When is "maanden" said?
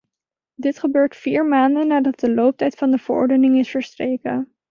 1.45-1.87